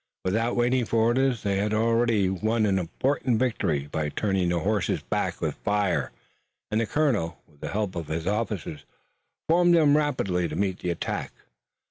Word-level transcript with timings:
Without 0.25 0.55
waiting 0.55 0.83
for 0.83 0.97
orders 0.97 1.43
they 1.43 1.57
had 1.57 1.75
already 1.75 2.27
won 2.27 2.65
an 2.65 2.79
important 2.79 3.37
victory 3.37 3.85
by 3.85 4.09
turning 4.09 4.49
the 4.49 4.57
horses 4.61 5.03
back 5.03 5.39
with 5.39 5.53
fire, 5.57 6.11
and 6.71 6.81
the 6.81 6.87
colonel, 6.87 7.37
with 7.45 7.59
the 7.59 7.69
help 7.69 7.93
of 7.95 8.07
his 8.07 8.25
officers, 8.25 8.83
formed 9.47 9.75
them 9.75 9.95
rapidly 9.95 10.47
to 10.47 10.55
meet 10.55 10.79
the 10.79 10.89
attack. 10.89 11.31